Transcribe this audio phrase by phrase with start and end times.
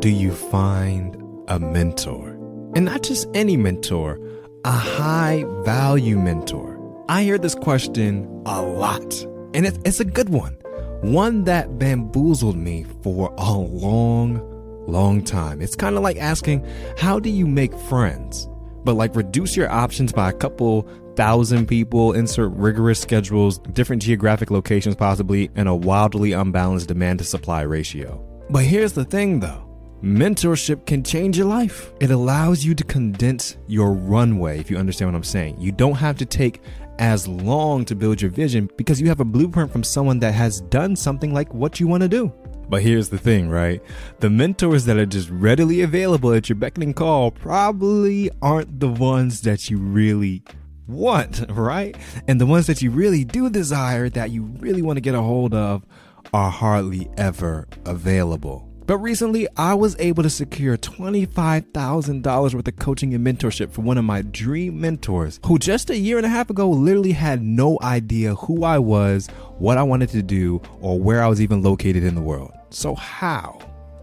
[0.00, 1.16] do you find
[1.48, 2.30] a mentor?
[2.74, 4.20] And not just any mentor,
[4.64, 6.76] a high value mentor.
[7.08, 9.22] I hear this question a lot,
[9.54, 10.54] and it's, a good one.
[11.02, 14.42] One that bamboozled me for a long,
[14.86, 15.62] long time.
[15.62, 16.66] It's kind of like asking,
[16.98, 18.48] how do you make friends?
[18.84, 24.50] But like reduce your options by a couple thousand people, insert rigorous schedules, different geographic
[24.50, 28.22] locations possibly, and a wildly unbalanced demand to supply ratio.
[28.50, 29.65] But here's the thing though.
[30.02, 31.90] Mentorship can change your life.
[32.00, 35.58] It allows you to condense your runway, if you understand what I'm saying.
[35.58, 36.60] You don't have to take
[36.98, 40.60] as long to build your vision because you have a blueprint from someone that has
[40.60, 42.30] done something like what you want to do.
[42.68, 43.80] But here's the thing, right?
[44.20, 49.40] The mentors that are just readily available at your beckoning call probably aren't the ones
[49.42, 50.42] that you really
[50.86, 51.96] want, right?
[52.28, 55.22] And the ones that you really do desire, that you really want to get a
[55.22, 55.86] hold of,
[56.34, 58.65] are hardly ever available.
[58.86, 63.98] But recently, I was able to secure $25,000 worth of coaching and mentorship from one
[63.98, 67.78] of my dream mentors who just a year and a half ago literally had no
[67.82, 69.26] idea who I was,
[69.58, 72.52] what I wanted to do, or where I was even located in the world.
[72.70, 73.58] So, how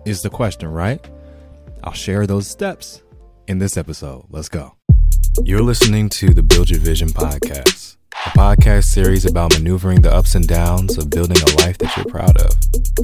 [0.05, 0.99] is the question, right?
[1.85, 3.01] I'll share those steps
[3.47, 4.25] in this episode.
[4.31, 4.75] Let's go.
[5.43, 10.35] You're listening to the Build Your Vision podcast, a podcast series about maneuvering the ups
[10.35, 12.51] and downs of building a life that you're proud of,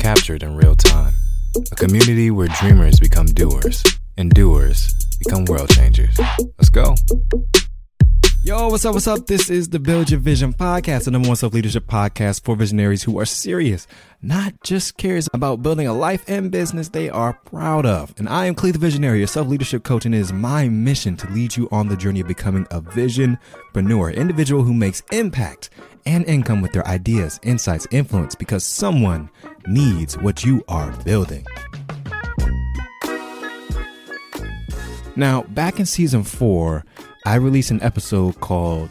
[0.01, 1.13] captured in real time.
[1.55, 3.83] A community where dreamers become doers
[4.17, 6.15] and doers become world changers.
[6.57, 6.95] Let's go.
[8.43, 8.93] Yo, what's up?
[8.93, 9.25] What's up?
[9.25, 13.03] This is the Build Your Vision podcast, the number one self leadership podcast for visionaries
[13.03, 13.87] who are serious,
[14.21, 18.13] not just curious about building a life and business they are proud of.
[18.17, 21.17] And I am Clee the Visionary, your self leadership coach, and it is my mission
[21.17, 25.71] to lead you on the journey of becoming a visionpreneur, individual who makes impact
[26.05, 29.29] and income with their ideas, insights, influence, because someone
[29.67, 31.45] needs what you are building.
[35.15, 36.85] Now, back in season four,
[37.25, 38.89] I released an episode called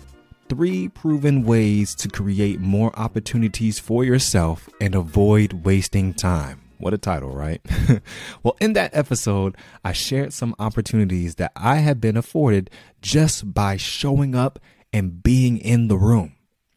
[0.49, 6.61] Three Proven Ways to Create More Opportunities for Yourself and Avoid Wasting Time.
[6.79, 7.61] What a title, right?
[8.43, 12.71] well, in that episode, I shared some opportunities that I have been afforded
[13.03, 14.59] just by showing up
[14.93, 16.37] and being in the room.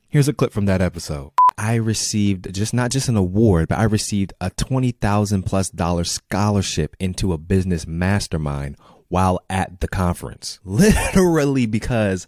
[0.10, 1.32] Here's a clip from that episode.
[1.58, 6.96] I received just not just an award, but I received a $20,000 plus dollar scholarship
[7.00, 8.78] into a business mastermind
[9.10, 10.60] while at the conference.
[10.66, 12.28] Literally because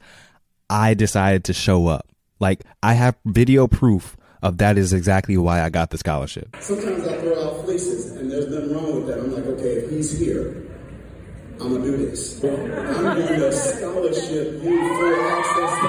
[0.69, 2.07] I decided to show up.
[2.39, 6.55] Like I have video proof of that is exactly why I got the scholarship.
[6.59, 9.19] Sometimes I throw out fleeces and there's nothing wrong with that.
[9.19, 10.67] I'm like, okay, if he's here,
[11.61, 12.43] I'm gonna do this.
[12.43, 15.83] I'm going to do a scholarship you for access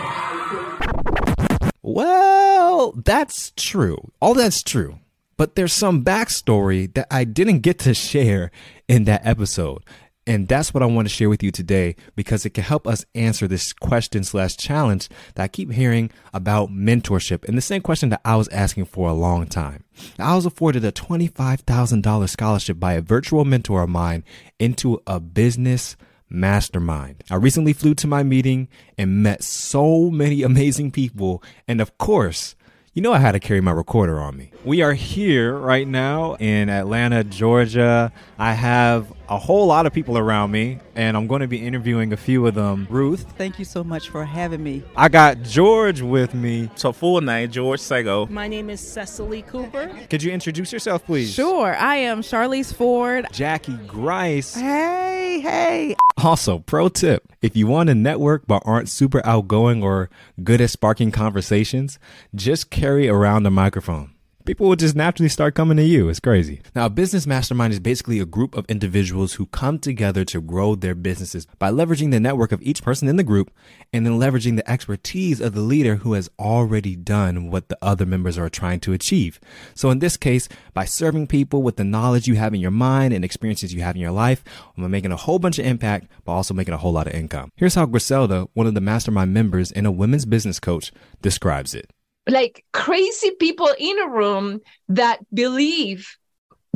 [2.85, 4.11] well, that's true.
[4.21, 4.99] All that's true.
[5.39, 8.51] But there's some backstory that I didn't get to share
[8.89, 9.83] in that episode.
[10.27, 13.05] And that's what I want to share with you today because it can help us
[13.15, 18.09] answer this question slash challenge that I keep hearing about mentorship and the same question
[18.11, 19.85] that I was asking for a long time.
[20.19, 24.25] I was afforded a $25,000 scholarship by a virtual mentor of mine
[24.59, 25.97] into a business
[26.31, 27.23] mastermind.
[27.31, 31.43] I recently flew to my meeting and met so many amazing people.
[31.69, 32.57] And of course,
[32.95, 34.51] you know I had to carry my recorder on me.
[34.65, 38.13] We are here right now in Atlanta, Georgia.
[38.39, 42.13] I have a whole lot of people around me, and I'm going to be interviewing
[42.13, 42.87] a few of them.
[42.91, 43.27] Ruth.
[43.37, 44.83] Thank you so much for having me.
[44.97, 46.71] I got George with me.
[46.75, 48.27] So full name, George Sago.
[48.27, 49.91] My name is Cecily Cooper.
[50.11, 51.33] Could you introduce yourself, please?
[51.33, 51.75] Sure.
[51.75, 53.27] I am Charlise Ford.
[53.33, 54.55] Jackie Grice.
[54.55, 55.97] Hey, hey.
[56.19, 60.09] Also, pro tip if you want to network but aren't super outgoing or
[60.43, 61.99] good at sparking conversations,
[62.35, 64.14] just carry around a microphone
[64.45, 66.09] people will just naturally start coming to you.
[66.09, 66.61] It's crazy.
[66.75, 70.75] Now, a business mastermind is basically a group of individuals who come together to grow
[70.75, 73.51] their businesses by leveraging the network of each person in the group
[73.93, 78.05] and then leveraging the expertise of the leader who has already done what the other
[78.05, 79.41] members are trying to achieve.
[79.75, 83.15] So in this case, by serving people with the knowledge you have in your mind
[83.15, 84.45] and experiences you have in your life,
[84.77, 87.51] I'm making a whole bunch of impact, but also making a whole lot of income.
[87.57, 90.93] Here's how Griselda, one of the mastermind members and a women's business coach,
[91.23, 91.94] describes it
[92.29, 96.17] like crazy people in a room that believe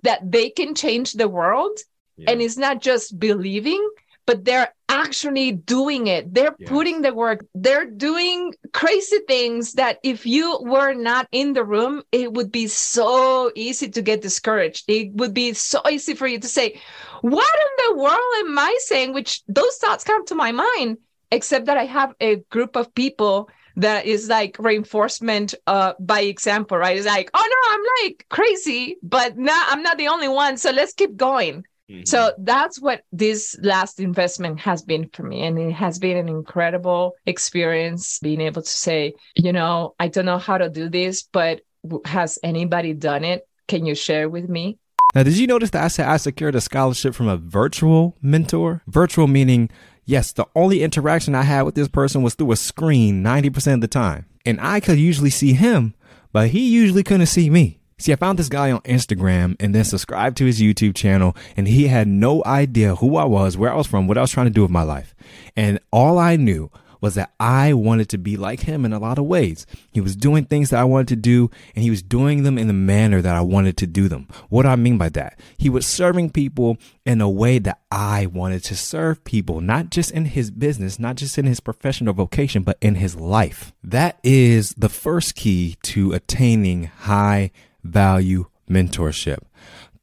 [0.03, 1.79] that they can change the world
[2.17, 2.31] yeah.
[2.31, 3.89] and it's not just believing
[4.27, 6.69] but they're actually doing it they're yes.
[6.69, 12.03] putting the work they're doing crazy things that if you were not in the room
[12.13, 16.39] it would be so easy to get discouraged it would be so easy for you
[16.39, 16.81] to say
[17.23, 20.99] what in the world am i saying which those thoughts come to my mind
[21.31, 23.49] except that i have a group of people
[23.79, 26.97] that is like reinforcement uh, by example, right?
[26.97, 30.57] It's like, oh no, I'm like crazy, but now I'm not the only one.
[30.57, 31.65] So let's keep going.
[32.05, 35.43] So that's what this last investment has been for me.
[35.47, 40.27] And it has been an incredible experience being able to say, you know, I don't
[40.27, 41.63] know how to do this, but
[42.05, 43.49] has anybody done it?
[43.69, 44.77] Can you share with me?
[45.15, 48.83] Now, did you notice that I said I secured a scholarship from a virtual mentor?
[48.87, 49.71] Virtual meaning,
[50.09, 53.81] yes, the only interaction I had with this person was through a screen 90% of
[53.83, 54.25] the time.
[54.45, 55.95] And I could usually see him,
[56.33, 57.79] but he usually couldn't see me.
[57.99, 61.69] See, I found this guy on Instagram and then subscribed to his YouTube channel, and
[61.69, 64.47] he had no idea who I was, where I was from, what I was trying
[64.47, 65.15] to do with my life.
[65.57, 69.19] And all I knew was that I wanted to be like him in a lot
[69.19, 69.67] of ways.
[69.91, 72.67] He was doing things that I wanted to do and he was doing them in
[72.67, 74.29] the manner that I wanted to do them.
[74.49, 75.39] What do I mean by that?
[75.57, 80.11] He was serving people in a way that I wanted to serve people, not just
[80.11, 83.73] in his business, not just in his professional vocation, but in his life.
[83.83, 87.51] That is the first key to attaining high
[87.83, 89.39] value mentorship.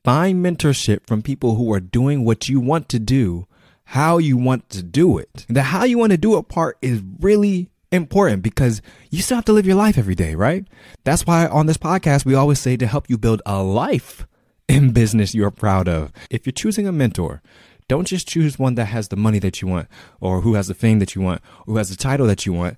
[0.03, 3.47] Find mentorship from people who are doing what you want to do,
[3.85, 5.45] how you want to do it.
[5.47, 9.45] The how you want to do it part is really important because you still have
[9.45, 10.65] to live your life every day, right?
[11.03, 14.27] That's why on this podcast, we always say to help you build a life
[14.67, 16.11] in business you're proud of.
[16.29, 17.41] If you're choosing a mentor,
[17.87, 19.87] don't just choose one that has the money that you want
[20.19, 22.53] or who has the fame that you want or who has the title that you
[22.53, 22.77] want.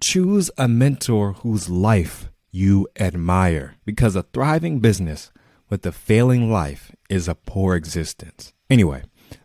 [0.00, 5.30] Choose a mentor whose life you admire because a thriving business
[5.70, 8.52] with a failing life is a poor existence.
[8.68, 9.04] Anyway,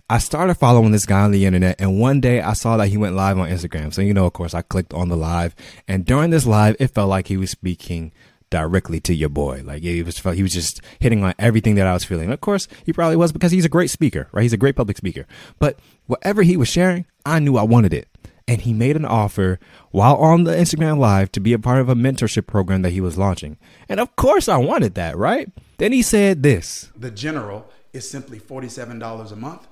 [0.10, 2.96] I started following this guy on the internet and one day I saw that he
[2.96, 3.94] went live on Instagram.
[3.94, 5.54] So, you know, of course, I clicked on the live
[5.86, 8.14] and during this live, it felt like he was speaking
[8.50, 9.64] directly to your boy.
[9.66, 12.32] Like he was, he was just hitting on everything that I was feeling.
[12.32, 14.44] Of course, he probably was because he's a great speaker, right?
[14.44, 15.28] He's a great public speaker.
[15.60, 18.08] But whatever he was sharing, I knew I wanted it
[18.48, 19.60] and he made an offer
[19.92, 23.02] while on the Instagram live to be a part of a mentorship program that he
[23.02, 23.58] was launching.
[23.90, 25.52] And of course I wanted that, right?
[25.80, 26.94] Then he said this.
[26.96, 29.68] The general is simply $47 a month.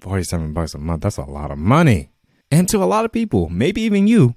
[0.00, 2.10] 47 bucks a month, that's a lot of money.
[2.50, 4.34] And to a lot of people, maybe even you,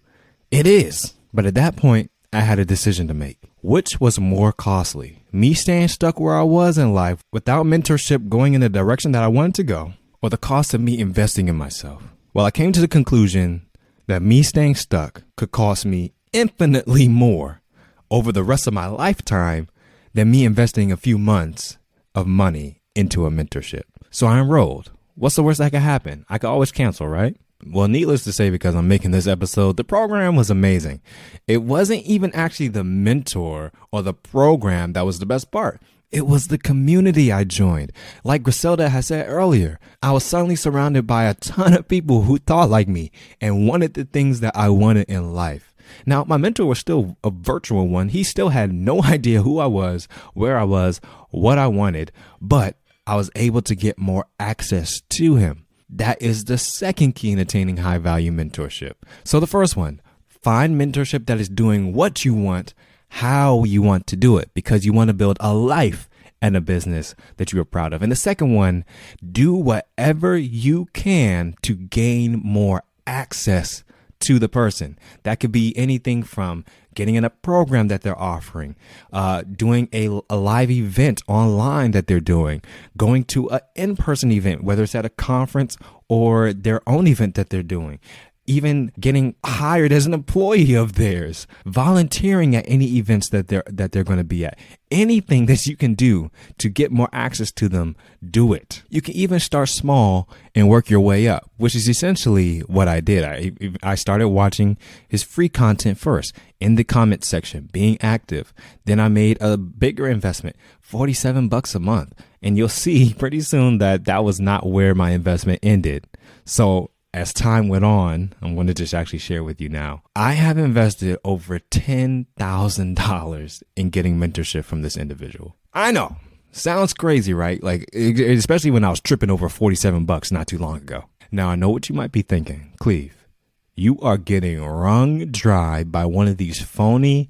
[0.51, 1.13] it is.
[1.33, 3.37] But at that point, I had a decision to make.
[3.67, 5.25] Which was more costly?
[5.33, 9.23] Me staying stuck where I was in life without mentorship going in the direction that
[9.23, 9.91] I wanted to go,
[10.21, 12.01] or the cost of me investing in myself?
[12.33, 13.67] Well, I came to the conclusion
[14.07, 17.61] that me staying stuck could cost me infinitely more
[18.09, 19.67] over the rest of my lifetime
[20.13, 21.77] than me investing a few months
[22.15, 23.83] of money into a mentorship.
[24.09, 24.91] So I enrolled.
[25.15, 26.25] What's the worst that could happen?
[26.29, 27.35] I could always cancel, right?
[27.65, 31.01] Well, needless to say, because I'm making this episode, the program was amazing.
[31.47, 35.81] It wasn't even actually the mentor or the program that was the best part.
[36.11, 37.91] It was the community I joined.
[38.23, 42.37] Like Griselda has said earlier, I was suddenly surrounded by a ton of people who
[42.37, 43.11] thought like me
[43.41, 45.73] and wanted the things that I wanted in life.
[46.05, 48.09] Now, my mentor was still a virtual one.
[48.09, 52.77] He still had no idea who I was, where I was, what I wanted, but
[53.05, 55.66] I was able to get more access to him.
[55.89, 58.93] That is the second key in attaining high value mentorship.
[59.23, 62.73] So the first one, find mentorship that is doing what you want,
[63.09, 66.09] how you want to do it, because you want to build a life
[66.41, 68.01] and a business that you are proud of.
[68.01, 68.85] And the second one,
[69.31, 73.83] do whatever you can to gain more access
[74.19, 74.97] to the person.
[75.23, 78.75] That could be anything from getting in a program that they're offering,
[79.13, 82.61] uh, doing a, a live event online that they're doing,
[82.97, 85.77] going to an in-person event, whether it's at a conference
[86.09, 87.99] or their own event that they're doing.
[88.47, 93.91] Even getting hired as an employee of theirs, volunteering at any events that they're that
[93.91, 94.57] they're going to be at,
[94.89, 97.95] anything that you can do to get more access to them,
[98.27, 98.83] do it.
[98.89, 102.99] You can even start small and work your way up, which is essentially what I
[102.99, 103.23] did.
[103.23, 103.51] I,
[103.83, 104.77] I started watching
[105.07, 108.53] his free content first in the comment section, being active.
[108.85, 112.13] Then I made a bigger investment, 47 bucks a month.
[112.41, 116.07] And you'll see pretty soon that that was not where my investment ended.
[116.45, 120.03] So as time went on, I'm going to just actually share with you now.
[120.15, 125.55] I have invested over $10,000 in getting mentorship from this individual.
[125.73, 126.15] I know.
[126.51, 127.61] Sounds crazy, right?
[127.61, 131.05] Like, especially when I was tripping over 47 bucks not too long ago.
[131.31, 132.73] Now, I know what you might be thinking.
[132.79, 133.27] Cleve,
[133.75, 137.29] you are getting wrung dry by one of these phony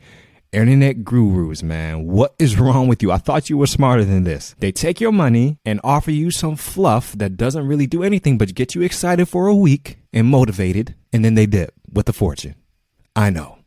[0.52, 2.08] internet gurus, man.
[2.08, 3.12] What is wrong with you?
[3.12, 4.56] I thought you were smarter than this.
[4.60, 8.56] They take your money and offer you some fluff that doesn't really do anything but
[8.56, 12.56] get you excited for a week and motivated, and then they dip with a fortune.
[13.16, 13.58] I know.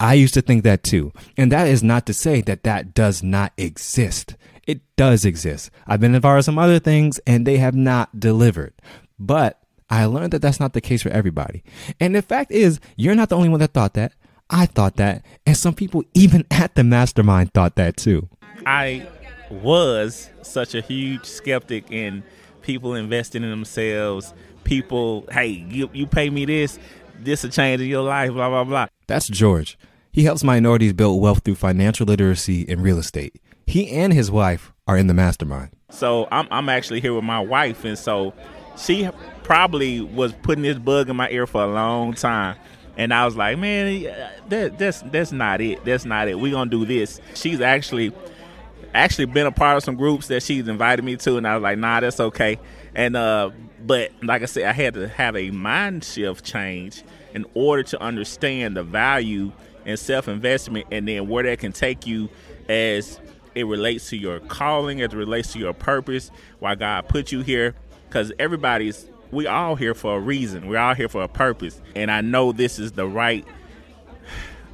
[0.00, 1.12] I used to think that too.
[1.36, 4.34] And that is not to say that that does not exist.
[4.66, 5.70] It does exist.
[5.86, 8.74] I've been involved in some other things and they have not delivered.
[9.18, 11.62] But I learned that that's not the case for everybody.
[12.00, 14.14] And the fact is, you're not the only one that thought that.
[14.52, 15.24] I thought that.
[15.46, 18.28] And some people, even at the mastermind, thought that too.
[18.66, 19.08] I
[19.50, 22.22] was such a huge skeptic in
[22.60, 24.32] people investing in themselves.
[24.64, 26.78] People, hey, you, you pay me this,
[27.18, 28.86] this will change in your life, blah, blah, blah.
[29.08, 29.76] That's George.
[30.12, 33.40] He helps minorities build wealth through financial literacy and real estate.
[33.66, 35.70] He and his wife are in the mastermind.
[35.88, 38.34] So I'm, I'm actually here with my wife, and so
[38.76, 39.08] she
[39.42, 42.56] probably was putting this bug in my ear for a long time.
[42.96, 44.02] And I was like, man,
[44.48, 45.84] that, that's that's not it.
[45.84, 46.38] That's not it.
[46.38, 47.20] We're gonna do this.
[47.34, 48.12] She's actually
[48.94, 51.62] actually been a part of some groups that she's invited me to, and I was
[51.62, 52.58] like, nah, that's okay.
[52.94, 53.50] And uh,
[53.84, 57.02] but like I said, I had to have a mind shift change
[57.34, 59.52] in order to understand the value
[59.86, 62.28] and self investment, and then where that can take you
[62.68, 63.20] as
[63.54, 67.40] it relates to your calling, as it relates to your purpose, why God put you
[67.40, 67.74] here.
[68.08, 70.68] Because everybody's, we all here for a reason.
[70.68, 73.44] We're all here for a purpose, and I know this is the right,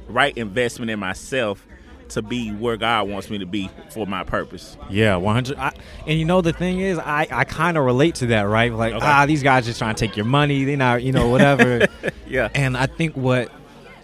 [0.07, 1.65] right investment in myself
[2.09, 4.77] to be where God wants me to be for my purpose.
[4.89, 5.57] Yeah, 100.
[5.57, 5.71] I,
[6.07, 8.73] and you know, the thing is, I, I kind of relate to that, right?
[8.73, 9.05] Like, Okay.
[9.05, 10.63] ah, these guys just trying to take your money.
[10.63, 11.87] They're not, you know, whatever.
[12.27, 12.49] Yeah.
[12.53, 13.49] and I think what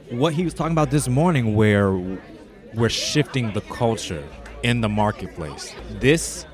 [0.10, 1.92] what he was talking about this morning, where
[2.74, 4.24] we're shifting the culture
[4.64, 5.74] in the marketplace.
[6.00, 6.46] This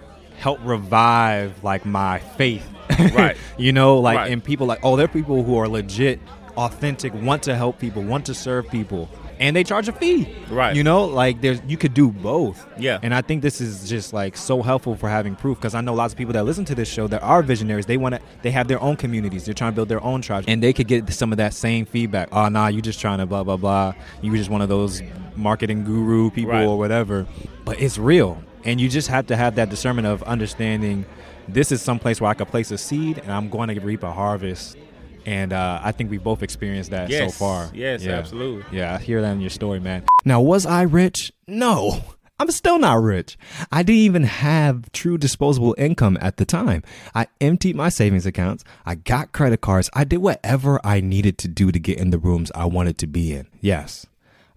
[0.42, 2.68] helped revive like my faith,
[3.14, 3.38] Right.
[3.58, 4.32] you know, like Right.
[4.32, 6.20] and people like, oh, they're people who are legit,
[6.58, 9.08] authentic, want to help people, want to serve people,
[9.40, 10.76] and they charge a fee, Right.
[10.76, 13.00] You know, like there's you could do both, Yeah.
[13.02, 15.94] And I think this is just like so helpful for having proof because I know
[15.94, 17.86] lots of people that listen to this show that are visionaries.
[17.86, 19.46] They want to, they have their own communities.
[19.46, 21.86] They're trying to build their own tribes, and they could get some of that same
[21.86, 22.30] feedback.
[22.32, 23.94] Oh, nah, you just trying to blah blah blah.
[24.22, 25.02] You were just one of those
[25.36, 26.66] marketing guru people Right.
[26.68, 27.26] or whatever.
[27.64, 31.06] But it's real, and you just have to have that discernment of understanding.
[31.48, 34.04] This is some place where I could place a seed, and I'm going to reap
[34.04, 34.78] a harvest.
[35.26, 37.34] And uh, I think we both experienced that Yes.
[37.34, 37.70] so far.
[37.74, 38.14] Yes, Yeah.
[38.14, 38.64] absolutely.
[38.78, 40.04] Yeah, I hear that in your story, man.
[40.26, 41.32] Now, was I rich?
[41.48, 42.02] No.
[42.40, 43.38] I'm still not rich.
[43.72, 46.82] I didn't even have true disposable income at the time.
[47.14, 48.64] I emptied my savings accounts.
[48.84, 49.92] I got credit cards.
[49.94, 53.06] I did whatever I needed to do to get in the rooms I wanted to
[53.08, 53.46] be in.
[53.62, 54.08] Yes.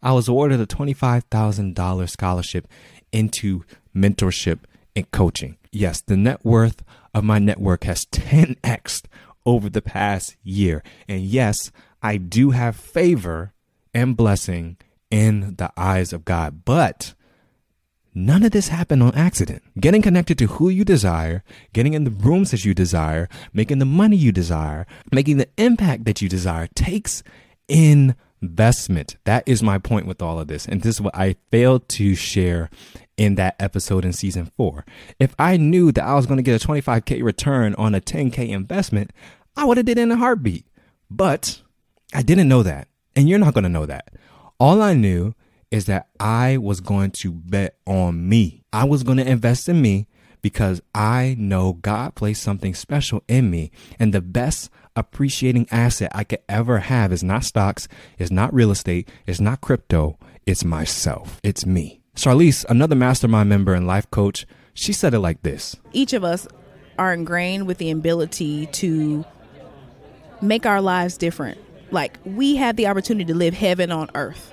[0.03, 2.67] I was awarded a $25,000 scholarship
[3.13, 4.61] into mentorship
[4.97, 5.57] and coaching.
[5.73, 6.83] Yes, the net worth
[7.13, 9.03] of my network has 10x
[9.47, 10.83] over the past year.
[11.09, 11.71] And yes,
[12.03, 13.53] I do have favor
[13.93, 14.77] and blessing
[15.11, 16.65] in the eyes of God.
[16.65, 17.15] But
[18.15, 19.63] none of this happened on accident.
[19.79, 23.85] Getting connected to who you desire, getting in the rooms that you desire, making the
[23.85, 27.23] money you desire, making the impact that you desire takes
[27.69, 29.17] investment.
[29.25, 30.67] That is my point with all of this.
[30.67, 32.71] And this is what I failed to share
[33.17, 34.85] in that episode in season four.
[35.19, 38.49] If I knew that I was going to get a 25K return on a 10K
[38.49, 39.13] investment,
[39.57, 40.67] I would have did it in a heartbeat.
[41.11, 41.63] But
[42.13, 42.89] I didn't know that.
[43.17, 44.13] And you're not going to know that.
[44.59, 45.35] All I knew
[45.71, 48.65] is that I was going to bet on me.
[48.73, 50.07] I was going to invest in me
[50.43, 53.71] because I know God placed something special in me.
[53.99, 58.71] And the best appreciating asset I could ever have is not stocks, is not real
[58.71, 61.41] estate, is not crypto, it's myself.
[61.43, 62.04] It's me.
[62.15, 65.77] Charlise, another mastermind member and life coach, she said it like this.
[65.93, 66.47] Each of us
[66.99, 69.25] are ingrained with the ability to
[70.41, 71.59] make our lives different.
[71.91, 74.53] Like we have the opportunity to live heaven on earth.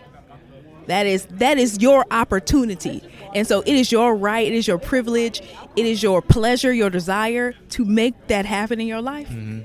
[0.87, 3.03] That is that is your opportunity.
[3.33, 5.41] And so it is your right, it is your privilege,
[5.75, 9.29] it is your pleasure, your desire to make that happen in your life.
[9.29, 9.61] Mm-hmm.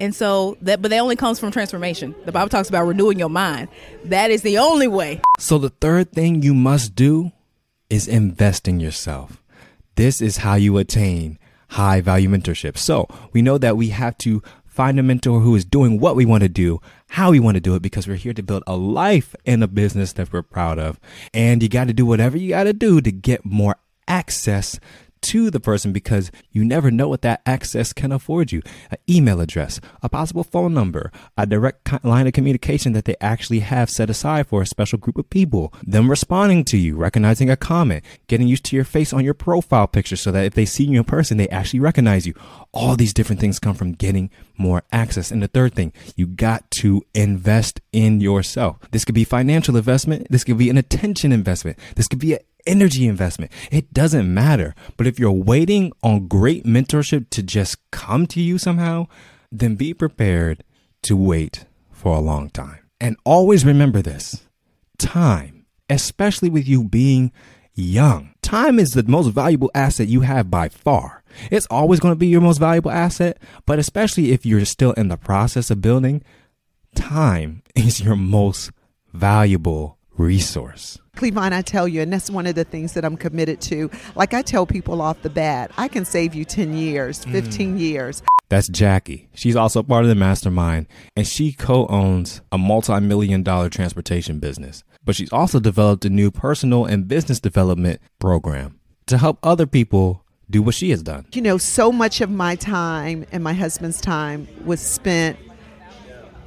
[0.00, 2.14] And so that but that only comes from transformation.
[2.24, 3.68] The Bible talks about renewing your mind.
[4.04, 5.20] That is the only way.
[5.38, 7.32] So the third thing you must do
[7.90, 9.42] is invest in yourself.
[9.96, 11.38] This is how you attain
[11.70, 12.76] high value mentorship.
[12.76, 16.24] So we know that we have to find a mentor who is doing what we
[16.24, 18.76] want to do, how we want to do it, because we're here to build a
[18.76, 21.00] life and a business that we're proud of.
[21.34, 23.76] And you got to do whatever you got to do to get more
[24.06, 24.78] access
[25.22, 28.62] to the person because you never know what that access can afford you.
[28.90, 33.60] An email address, a possible phone number, a direct line of communication that they actually
[33.60, 37.56] have set aside for a special group of people, them responding to you, recognizing a
[37.56, 40.84] comment, getting used to your face on your profile picture so that if they see
[40.84, 42.34] you in person, they actually recognize you.
[42.72, 45.30] All these different things come from getting more access.
[45.30, 48.78] And the third thing, you got to invest in yourself.
[48.90, 50.26] This could be financial investment.
[50.30, 51.78] This could be an attention investment.
[51.96, 53.50] This could be an energy investment.
[53.72, 54.74] It doesn't matter.
[54.96, 59.06] But if you're waiting on great mentorship to just come to you somehow,
[59.50, 60.62] then be prepared
[61.02, 62.80] to wait for a long time.
[63.00, 64.46] And always remember this
[64.98, 67.32] time, especially with you being
[67.74, 68.34] young.
[68.42, 71.22] Time is the most valuable asset you have by far.
[71.50, 75.08] It's always going to be your most valuable asset, but especially if you're still in
[75.08, 76.22] the process of building,
[76.94, 78.72] time is your most
[79.12, 80.98] valuable resource.
[81.16, 83.90] Cleavon, I tell you, and that's one of the things that I'm committed to.
[84.14, 87.32] Like I tell people off the bat, I can save you 10 years, mm.
[87.32, 88.22] 15 years.
[88.48, 89.28] That's Jackie.
[89.34, 94.38] She's also part of the mastermind, and she co owns a multi million dollar transportation
[94.38, 94.84] business.
[95.04, 100.24] But she's also developed a new personal and business development program to help other people
[100.50, 101.26] do what she has done.
[101.32, 105.38] You know, so much of my time and my husband's time was spent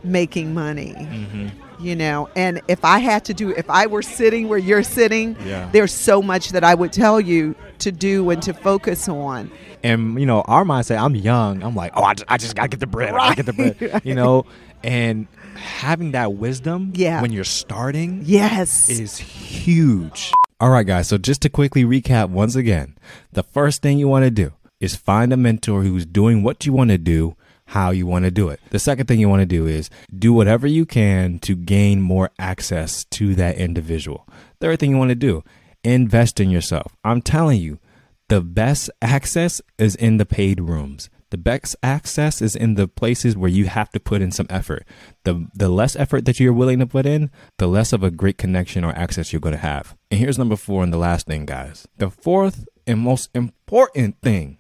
[0.03, 0.93] making money.
[0.97, 1.70] Mm-hmm.
[1.81, 5.35] You know, and if I had to do, if I were sitting where you're sitting,
[5.45, 5.67] Yeah.
[5.71, 9.50] there's so much that I would tell you to do and to focus on.
[9.83, 11.01] And you know, our mindset.
[11.01, 11.63] I'm young.
[11.63, 13.13] I'm like, oh, I just, I just gotta get the bread.
[13.15, 14.01] I gotta get the bread.
[14.05, 14.45] You know,
[14.83, 17.21] and having that wisdom, Yeah.
[17.21, 18.89] when you're starting, Yes.
[18.89, 20.31] is huge.
[20.59, 21.07] All right, guys.
[21.07, 22.95] So just to quickly recap once again,
[23.31, 26.73] the first thing you want to do is find a mentor who's doing what you
[26.73, 27.35] want to do,
[27.71, 28.59] how you want to do it.
[28.69, 32.29] The second thing you want to do is do whatever you can to gain more
[32.37, 34.27] access to that individual.
[34.59, 35.41] Third thing you want to do,
[35.81, 36.97] invest in yourself.
[37.05, 37.79] I'm telling you,
[38.27, 41.09] the best access is in the paid rooms.
[41.29, 44.85] The best access is in the places where you have to put in some effort.
[45.23, 48.37] The the less effort that you're willing to put in, the less of a great
[48.37, 49.95] connection or access you're going to have.
[50.11, 51.87] And here's number 4 and the last thing, guys.
[51.95, 54.57] The fourth and most important thing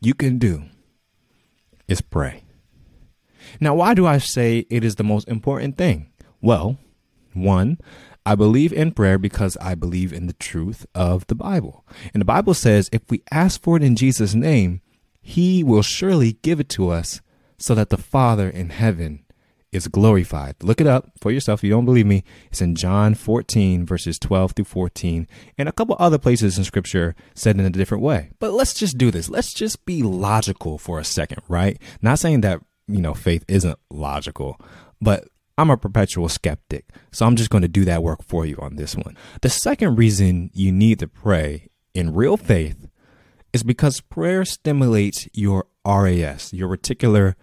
[0.00, 0.64] you can do
[1.86, 2.42] is pray.
[3.60, 6.10] Now, why do I say it is the most important thing?
[6.40, 6.78] Well,
[7.34, 7.78] one,
[8.24, 11.84] I believe in prayer because I believe in the truth of the Bible.
[12.12, 14.80] And the Bible says if we ask for it in Jesus' name,
[15.20, 17.20] he will surely give it to us
[17.58, 19.24] so that the Father in heaven
[19.72, 20.56] is glorified.
[20.62, 22.24] Look it up for yourself if you don't believe me.
[22.50, 25.26] It's in John 14, verses 12 through 14,
[25.58, 28.30] and a couple other places in Scripture said in a different way.
[28.38, 29.28] But let's just do this.
[29.28, 31.80] Let's just be logical for a second, right?
[32.00, 34.60] Not saying that, you know, faith isn't logical,
[35.00, 36.86] but I'm a perpetual skeptic.
[37.12, 39.16] So I'm just going to do that work for you on this one.
[39.42, 42.88] The second reason you need to pray in real faith
[43.52, 47.34] is because prayer stimulates your RAS, your reticular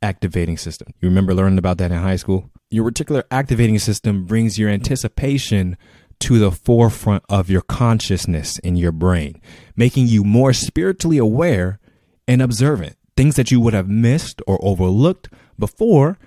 [0.00, 0.88] activating system.
[1.00, 2.50] You remember learning about that in high school?
[2.70, 5.76] Your reticular activating system brings your anticipation
[6.20, 9.40] to the forefront of your consciousness in your brain,
[9.76, 11.78] making you more spiritually aware
[12.26, 12.96] and observant.
[13.18, 15.28] Things that you would have missed or overlooked
[15.58, 16.18] before,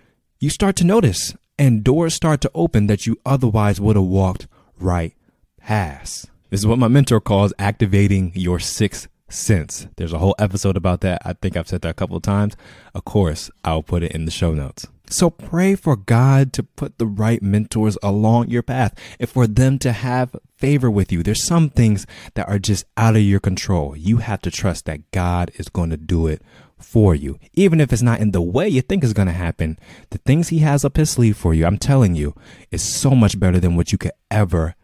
[0.42, 4.46] you start to notice, and doors start to open that you otherwise would have walked
[4.78, 5.14] right
[5.58, 6.30] past.
[6.50, 9.88] This is what my mentor calls activating your sixth sense.
[9.96, 11.22] There's a whole episode about that.
[11.24, 12.58] I think I've said that a couple of times.
[12.94, 14.86] Of course, I'll put it in the show notes.
[15.10, 19.80] So pray for God to put the right mentors along your path and for them
[19.80, 21.24] to have favor with you.
[21.24, 23.96] There's some things that are just out of your control.
[23.96, 26.42] You have to trust that God is going to do it
[26.82, 27.40] for you.
[27.54, 29.78] Even if it's not in the way you think is going to happen,
[30.10, 32.36] the things he has up his sleeve for you, I'm telling you,
[32.72, 34.76] is so much better than what you could ever,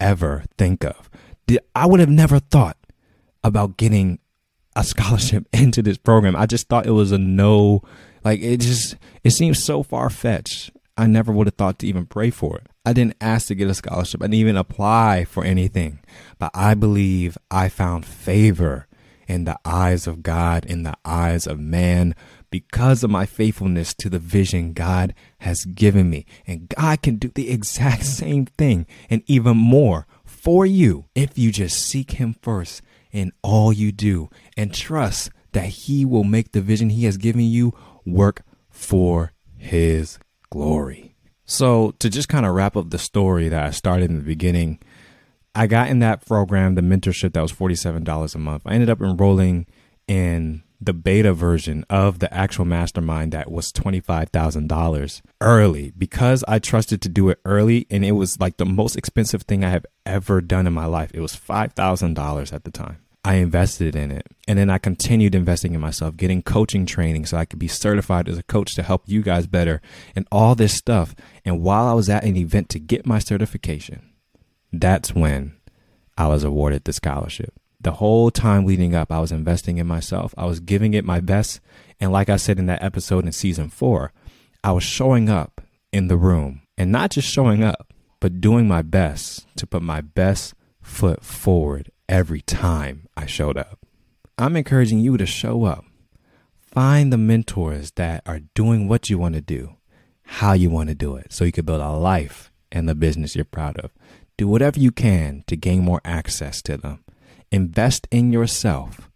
[0.00, 1.10] ever think of.
[1.74, 2.76] I would have never thought
[3.44, 4.18] about getting
[4.74, 6.36] a scholarship into this program.
[6.36, 7.82] I just thought it was a no.
[8.24, 10.70] Like it just it seems so far fetched.
[10.98, 12.66] I never would have thought to even pray for it.
[12.84, 14.22] I didn't ask to get a scholarship.
[14.22, 16.00] I didn't even apply for anything.
[16.38, 18.85] But I believe I found favor
[19.26, 22.14] in the eyes of God, in the eyes of man,
[22.50, 26.26] because of my faithfulness to the vision God has given me.
[26.46, 31.50] And God can do the exact same thing and even more for you if you
[31.50, 36.60] just seek Him first in all you do and trust that He will make the
[36.60, 37.72] vision He has given you
[38.04, 40.18] work for His
[40.50, 41.16] glory.
[41.48, 44.80] So, to just kind of wrap up the story that I started in the beginning,
[45.56, 48.62] I got in that program, the mentorship that was $47 a month.
[48.66, 49.66] I ended up enrolling
[50.06, 57.00] in the beta version of the actual mastermind that was $25,000 early because I trusted
[57.00, 60.42] to do it early and it was like the most expensive thing I have ever
[60.42, 61.10] done in my life.
[61.14, 62.98] It was $5,000 at the time.
[63.24, 67.38] I invested in it and then I continued investing in myself, getting coaching training so
[67.38, 69.80] I could be certified as a coach to help you guys better
[70.14, 71.14] and all this stuff.
[71.46, 74.05] And while I was at an event to get my certification,
[74.80, 75.56] that's when
[76.18, 77.54] I was awarded the scholarship.
[77.80, 80.34] The whole time leading up, I was investing in myself.
[80.36, 81.60] I was giving it my best.
[82.00, 84.12] And like I said in that episode in season four,
[84.64, 85.60] I was showing up
[85.92, 90.00] in the room and not just showing up, but doing my best to put my
[90.00, 93.78] best foot forward every time I showed up.
[94.38, 95.84] I'm encouraging you to show up.
[96.60, 99.76] Find the mentors that are doing what you want to do,
[100.24, 103.34] how you want to do it, so you can build a life and the business
[103.34, 103.92] you're proud of.
[104.38, 107.02] Do whatever you can to gain more access to them.
[107.50, 109.10] Invest in yourself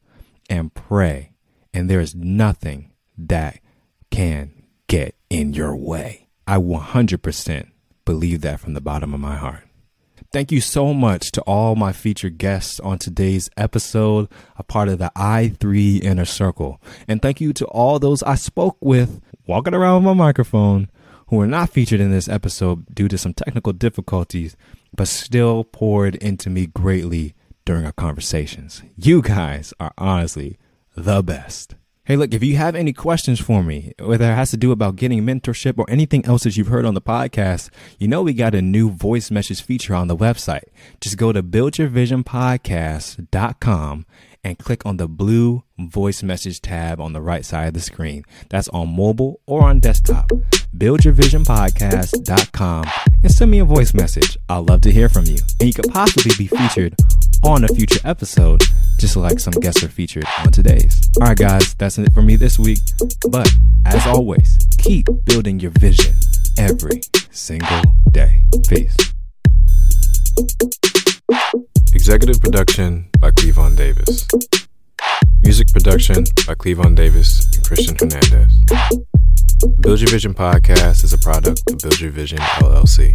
[0.48, 1.33] and pray,
[1.74, 3.61] and there is nothing that
[4.11, 6.28] can get in your way.
[6.46, 7.70] I 100%
[8.04, 9.64] believe that from the bottom of my heart.
[10.33, 14.98] Thank you so much to all my featured guests on today's episode, a part of
[14.98, 16.80] the I3 Inner Circle.
[17.09, 20.88] And thank you to all those I spoke with walking around with my microphone
[21.28, 24.56] who were not featured in this episode due to some technical difficulties,
[24.94, 28.83] but still poured into me greatly during our conversations.
[28.96, 30.59] You guys are honestly
[30.96, 31.76] the best.
[32.05, 34.96] Hey, look, if you have any questions for me, whether it has to do about
[34.96, 38.53] getting mentorship or anything else that you've heard on the podcast, you know we got
[38.55, 40.64] a new voice message feature on the website.
[41.00, 44.07] Just go to buildyourvisionpodcast.com
[44.42, 48.24] and click on the blue voice message tab on the right side of the screen.
[48.48, 50.31] That's on mobile or on desktop.
[50.76, 52.85] Buildyourvisionpodcast.com
[53.22, 54.38] and send me a voice message.
[54.48, 55.38] I'd love to hear from you.
[55.59, 56.94] And you could possibly be featured
[57.42, 58.62] on a future episode,
[58.98, 61.11] just like some guests are featured on today's.
[61.20, 62.79] All right, guys, that's it for me this week.
[63.29, 63.50] But
[63.87, 66.14] as always, keep building your vision
[66.59, 67.00] every
[67.31, 68.44] single day.
[68.68, 68.96] Peace.
[72.11, 74.27] Executive production by Cleavon Davis.
[75.44, 78.61] Music production by Cleavon Davis and Christian Hernandez.
[78.66, 83.14] The Build Your Vision podcast is a product of Build Your Vision LLC.